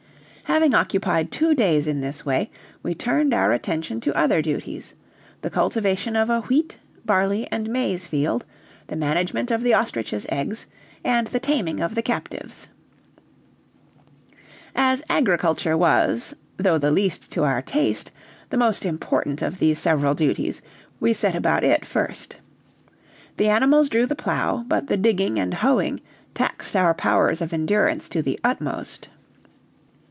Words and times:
Having 0.45 0.75
occupied 0.75 1.31
two 1.31 1.55
days 1.55 1.87
in 1.87 2.01
this 2.01 2.25
way, 2.25 2.51
we 2.83 2.93
turned 2.93 3.33
our 3.33 3.53
attention 3.53 4.01
to 4.01 4.13
other 4.17 4.41
duties: 4.41 4.93
the 5.41 5.49
cultivation 5.49 6.17
of 6.17 6.29
a 6.29 6.41
wheat, 6.41 6.77
barley, 7.05 7.47
and 7.53 7.69
maize 7.69 8.05
field, 8.05 8.43
the 8.87 8.97
management 8.97 9.49
of 9.49 9.61
the 9.61 9.73
ostrich's 9.73 10.25
eggs, 10.27 10.67
and 11.05 11.27
the 11.27 11.39
taming 11.39 11.79
of 11.79 11.95
the 11.95 12.01
captives. 12.01 12.67
As 14.75 15.01
agriculture 15.09 15.77
was, 15.77 16.35
though 16.57 16.77
the 16.77 16.91
least 16.91 17.31
to 17.31 17.45
our 17.45 17.61
taste, 17.61 18.11
the 18.49 18.57
most 18.57 18.85
important 18.85 19.41
of 19.41 19.57
these 19.57 19.79
several 19.79 20.13
duties, 20.15 20.61
we 20.99 21.13
set 21.13 21.33
about 21.33 21.63
it 21.63 21.85
first. 21.85 22.35
The 23.37 23.47
animals 23.47 23.87
drew 23.87 24.05
the 24.05 24.17
plow, 24.17 24.65
but 24.67 24.87
the 24.87 24.97
digging 24.97 25.39
and 25.39 25.53
hoeing 25.53 26.01
taxed 26.33 26.75
our 26.75 26.93
powers 26.93 27.39
of 27.39 27.53
endurance 27.53 28.09
to 28.09 28.21
the 28.21 28.37
utmost. 28.43 29.07